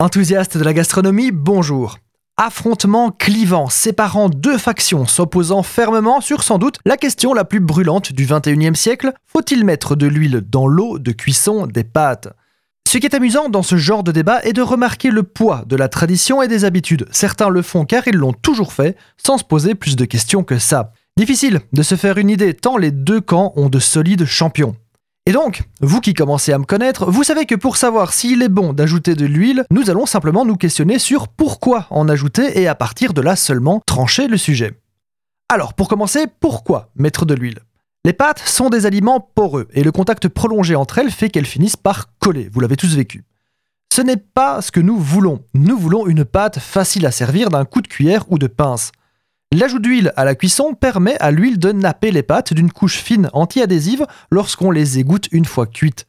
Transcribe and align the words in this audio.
Enthousiaste 0.00 0.56
de 0.56 0.62
la 0.62 0.74
gastronomie, 0.74 1.32
bonjour. 1.32 1.98
Affrontement 2.36 3.10
clivant 3.10 3.68
séparant 3.68 4.28
deux 4.28 4.56
factions 4.56 5.06
s'opposant 5.06 5.64
fermement 5.64 6.20
sur 6.20 6.44
sans 6.44 6.58
doute 6.58 6.78
la 6.84 6.96
question 6.96 7.34
la 7.34 7.44
plus 7.44 7.58
brûlante 7.58 8.12
du 8.12 8.24
21e 8.24 8.76
siècle, 8.76 9.12
faut-il 9.26 9.64
mettre 9.64 9.96
de 9.96 10.06
l'huile 10.06 10.44
dans 10.48 10.68
l'eau 10.68 11.00
de 11.00 11.10
cuisson 11.10 11.66
des 11.66 11.82
pâtes? 11.82 12.28
Ce 12.88 12.98
qui 12.98 13.06
est 13.06 13.14
amusant 13.16 13.48
dans 13.48 13.64
ce 13.64 13.76
genre 13.76 14.04
de 14.04 14.12
débat 14.12 14.40
est 14.44 14.52
de 14.52 14.62
remarquer 14.62 15.10
le 15.10 15.24
poids 15.24 15.64
de 15.66 15.74
la 15.74 15.88
tradition 15.88 16.42
et 16.42 16.48
des 16.48 16.64
habitudes. 16.64 17.08
Certains 17.10 17.48
le 17.48 17.62
font 17.62 17.84
car 17.84 18.06
ils 18.06 18.14
l'ont 18.14 18.32
toujours 18.32 18.72
fait, 18.72 18.96
sans 19.16 19.38
se 19.38 19.44
poser 19.44 19.74
plus 19.74 19.96
de 19.96 20.04
questions 20.04 20.44
que 20.44 20.60
ça. 20.60 20.92
Difficile 21.16 21.62
de 21.72 21.82
se 21.82 21.96
faire 21.96 22.18
une 22.18 22.30
idée 22.30 22.54
tant 22.54 22.76
les 22.76 22.92
deux 22.92 23.20
camps 23.20 23.52
ont 23.56 23.68
de 23.68 23.80
solides 23.80 24.26
champions. 24.26 24.76
Et 25.28 25.32
donc, 25.32 25.64
vous 25.82 26.00
qui 26.00 26.14
commencez 26.14 26.54
à 26.54 26.58
me 26.58 26.64
connaître, 26.64 27.10
vous 27.10 27.22
savez 27.22 27.44
que 27.44 27.54
pour 27.54 27.76
savoir 27.76 28.14
s'il 28.14 28.40
est 28.40 28.48
bon 28.48 28.72
d'ajouter 28.72 29.14
de 29.14 29.26
l'huile, 29.26 29.66
nous 29.70 29.90
allons 29.90 30.06
simplement 30.06 30.46
nous 30.46 30.56
questionner 30.56 30.98
sur 30.98 31.28
pourquoi 31.28 31.86
en 31.90 32.08
ajouter 32.08 32.58
et 32.58 32.66
à 32.66 32.74
partir 32.74 33.12
de 33.12 33.20
là 33.20 33.36
seulement 33.36 33.82
trancher 33.84 34.26
le 34.26 34.38
sujet. 34.38 34.80
Alors, 35.50 35.74
pour 35.74 35.86
commencer, 35.86 36.28
pourquoi 36.40 36.88
mettre 36.96 37.26
de 37.26 37.34
l'huile? 37.34 37.58
Les 38.06 38.14
pâtes 38.14 38.38
sont 38.38 38.70
des 38.70 38.86
aliments 38.86 39.20
poreux 39.20 39.68
et 39.74 39.84
le 39.84 39.92
contact 39.92 40.28
prolongé 40.28 40.74
entre 40.74 40.96
elles 40.96 41.10
fait 41.10 41.28
qu'elles 41.28 41.44
finissent 41.44 41.76
par 41.76 42.06
coller, 42.20 42.48
vous 42.50 42.60
l'avez 42.60 42.76
tous 42.76 42.96
vécu. 42.96 43.22
Ce 43.92 44.00
n'est 44.00 44.16
pas 44.16 44.62
ce 44.62 44.72
que 44.72 44.80
nous 44.80 44.96
voulons. 44.96 45.44
Nous 45.52 45.76
voulons 45.76 46.06
une 46.06 46.24
pâte 46.24 46.58
facile 46.58 47.04
à 47.04 47.10
servir 47.10 47.50
d'un 47.50 47.66
coup 47.66 47.82
de 47.82 47.88
cuillère 47.88 48.24
ou 48.30 48.38
de 48.38 48.46
pince. 48.46 48.92
L'ajout 49.50 49.78
d'huile 49.78 50.12
à 50.16 50.26
la 50.26 50.34
cuisson 50.34 50.74
permet 50.74 51.16
à 51.20 51.30
l'huile 51.30 51.58
de 51.58 51.72
napper 51.72 52.10
les 52.10 52.22
pâtes 52.22 52.52
d'une 52.52 52.70
couche 52.70 52.98
fine 52.98 53.30
anti-adhésive 53.32 54.06
lorsqu'on 54.30 54.70
les 54.70 54.98
égoutte 54.98 55.28
une 55.32 55.46
fois 55.46 55.66
cuites. 55.66 56.06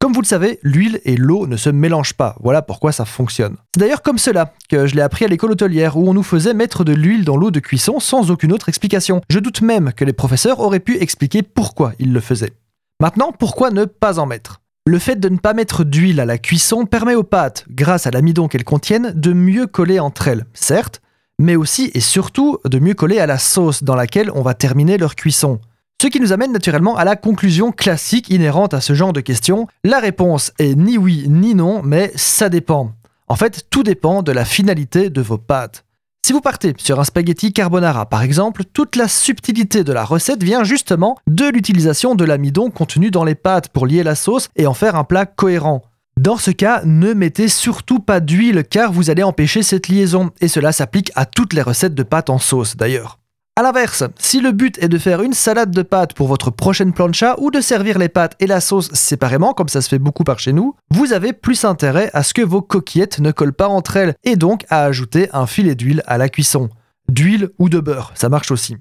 Comme 0.00 0.14
vous 0.14 0.22
le 0.22 0.26
savez, 0.26 0.58
l'huile 0.62 1.00
et 1.04 1.16
l'eau 1.16 1.46
ne 1.46 1.58
se 1.58 1.68
mélangent 1.68 2.14
pas, 2.14 2.34
voilà 2.40 2.62
pourquoi 2.62 2.92
ça 2.92 3.04
fonctionne. 3.04 3.56
C'est 3.74 3.80
d'ailleurs 3.80 4.00
comme 4.00 4.16
cela 4.16 4.54
que 4.70 4.86
je 4.86 4.94
l'ai 4.94 5.02
appris 5.02 5.26
à 5.26 5.28
l'école 5.28 5.50
hôtelière 5.50 5.98
où 5.98 6.08
on 6.08 6.14
nous 6.14 6.22
faisait 6.22 6.54
mettre 6.54 6.82
de 6.82 6.94
l'huile 6.94 7.26
dans 7.26 7.36
l'eau 7.36 7.50
de 7.50 7.60
cuisson 7.60 8.00
sans 8.00 8.30
aucune 8.30 8.52
autre 8.54 8.70
explication. 8.70 9.20
Je 9.28 9.38
doute 9.38 9.60
même 9.60 9.92
que 9.92 10.06
les 10.06 10.14
professeurs 10.14 10.60
auraient 10.60 10.80
pu 10.80 10.96
expliquer 10.96 11.42
pourquoi 11.42 11.92
ils 11.98 12.12
le 12.12 12.20
faisaient. 12.20 12.54
Maintenant, 13.00 13.32
pourquoi 13.32 13.70
ne 13.70 13.84
pas 13.84 14.18
en 14.18 14.24
mettre? 14.24 14.62
Le 14.86 14.98
fait 14.98 15.16
de 15.16 15.28
ne 15.28 15.36
pas 15.36 15.52
mettre 15.52 15.84
d'huile 15.84 16.20
à 16.20 16.24
la 16.26 16.38
cuisson 16.38 16.86
permet 16.86 17.14
aux 17.14 17.22
pâtes, 17.22 17.66
grâce 17.68 18.06
à 18.06 18.10
l'amidon 18.10 18.48
qu'elles 18.48 18.64
contiennent, 18.64 19.12
de 19.14 19.34
mieux 19.34 19.66
coller 19.66 20.00
entre 20.00 20.28
elles. 20.28 20.46
Certes, 20.54 21.02
mais 21.38 21.56
aussi 21.56 21.90
et 21.94 22.00
surtout 22.00 22.58
de 22.64 22.78
mieux 22.78 22.94
coller 22.94 23.18
à 23.18 23.26
la 23.26 23.38
sauce 23.38 23.82
dans 23.82 23.94
laquelle 23.94 24.30
on 24.34 24.42
va 24.42 24.54
terminer 24.54 24.98
leur 24.98 25.14
cuisson. 25.14 25.60
Ce 26.00 26.06
qui 26.06 26.20
nous 26.20 26.32
amène 26.32 26.52
naturellement 26.52 26.96
à 26.96 27.04
la 27.04 27.16
conclusion 27.16 27.72
classique 27.72 28.30
inhérente 28.30 28.72
à 28.72 28.80
ce 28.80 28.94
genre 28.94 29.12
de 29.12 29.20
questions. 29.20 29.66
La 29.82 29.98
réponse 29.98 30.52
est 30.58 30.76
ni 30.76 30.96
oui 30.96 31.26
ni 31.28 31.56
non, 31.56 31.82
mais 31.82 32.12
ça 32.14 32.48
dépend. 32.48 32.92
En 33.26 33.34
fait, 33.34 33.66
tout 33.68 33.82
dépend 33.82 34.22
de 34.22 34.30
la 34.30 34.44
finalité 34.44 35.10
de 35.10 35.20
vos 35.20 35.38
pâtes. 35.38 35.84
Si 36.24 36.32
vous 36.32 36.40
partez 36.40 36.74
sur 36.76 37.00
un 37.00 37.04
spaghetti 37.04 37.52
carbonara 37.52 38.06
par 38.06 38.22
exemple, 38.22 38.64
toute 38.64 38.96
la 38.96 39.08
subtilité 39.08 39.82
de 39.82 39.92
la 39.92 40.04
recette 40.04 40.42
vient 40.42 40.62
justement 40.62 41.16
de 41.26 41.46
l'utilisation 41.46 42.14
de 42.14 42.24
l'amidon 42.24 42.70
contenu 42.70 43.10
dans 43.10 43.24
les 43.24 43.34
pâtes 43.34 43.68
pour 43.68 43.86
lier 43.86 44.02
la 44.02 44.14
sauce 44.14 44.50
et 44.54 44.66
en 44.66 44.74
faire 44.74 44.94
un 44.94 45.04
plat 45.04 45.26
cohérent. 45.26 45.87
Dans 46.18 46.36
ce 46.36 46.50
cas, 46.50 46.82
ne 46.84 47.12
mettez 47.12 47.46
surtout 47.46 48.00
pas 48.00 48.18
d'huile 48.18 48.64
car 48.68 48.90
vous 48.90 49.08
allez 49.08 49.22
empêcher 49.22 49.62
cette 49.62 49.86
liaison, 49.86 50.30
et 50.40 50.48
cela 50.48 50.72
s'applique 50.72 51.12
à 51.14 51.26
toutes 51.26 51.52
les 51.52 51.62
recettes 51.62 51.94
de 51.94 52.02
pâtes 52.02 52.28
en 52.28 52.38
sauce 52.38 52.76
d'ailleurs. 52.76 53.20
A 53.54 53.62
l'inverse, 53.62 54.02
si 54.18 54.40
le 54.40 54.50
but 54.50 54.76
est 54.82 54.88
de 54.88 54.98
faire 54.98 55.22
une 55.22 55.32
salade 55.32 55.70
de 55.70 55.82
pâtes 55.82 56.14
pour 56.14 56.26
votre 56.26 56.50
prochaine 56.50 56.92
plancha 56.92 57.36
ou 57.38 57.52
de 57.52 57.60
servir 57.60 58.00
les 58.00 58.08
pâtes 58.08 58.34
et 58.40 58.48
la 58.48 58.60
sauce 58.60 58.92
séparément, 58.94 59.54
comme 59.54 59.68
ça 59.68 59.80
se 59.80 59.88
fait 59.88 60.00
beaucoup 60.00 60.24
par 60.24 60.40
chez 60.40 60.52
nous, 60.52 60.74
vous 60.90 61.12
avez 61.12 61.32
plus 61.32 61.64
intérêt 61.64 62.10
à 62.14 62.24
ce 62.24 62.34
que 62.34 62.42
vos 62.42 62.62
coquillettes 62.62 63.20
ne 63.20 63.30
collent 63.30 63.52
pas 63.52 63.68
entre 63.68 63.96
elles 63.96 64.14
et 64.24 64.34
donc 64.34 64.64
à 64.70 64.82
ajouter 64.82 65.28
un 65.32 65.46
filet 65.46 65.76
d'huile 65.76 66.02
à 66.08 66.18
la 66.18 66.28
cuisson. 66.28 66.68
D'huile 67.08 67.50
ou 67.60 67.68
de 67.68 67.78
beurre, 67.78 68.10
ça 68.16 68.28
marche 68.28 68.50
aussi. 68.50 68.76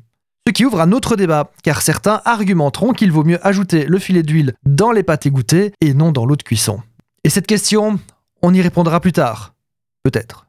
Ce 0.47 0.51
qui 0.51 0.65
ouvre 0.65 0.81
un 0.81 0.91
autre 0.91 1.15
débat, 1.15 1.51
car 1.61 1.83
certains 1.83 2.21
argumenteront 2.25 2.93
qu'il 2.93 3.11
vaut 3.11 3.23
mieux 3.23 3.45
ajouter 3.45 3.85
le 3.85 3.99
filet 3.99 4.23
d'huile 4.23 4.55
dans 4.65 4.91
les 4.91 5.03
pâtes 5.03 5.27
égouttées 5.27 5.73
et 5.81 5.93
non 5.93 6.11
dans 6.11 6.25
l'eau 6.25 6.35
de 6.35 6.41
cuisson. 6.41 6.79
Et 7.27 7.29
cette 7.29 7.45
question, 7.45 7.99
on 8.41 8.53
y 8.53 8.61
répondra 8.61 9.01
plus 9.01 9.11
tard. 9.11 9.53
Peut-être. 10.01 10.46